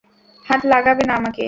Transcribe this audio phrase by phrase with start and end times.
[0.45, 1.39] হাত লাগাবে না আমাকে!